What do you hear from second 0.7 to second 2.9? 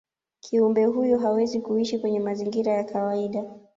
huyo hawezi kuishi kwenye mazingira ya